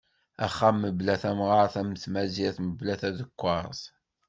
[0.45, 3.81] Axxam mebla tamɣert am tmazirt mebla tadekkaṛt.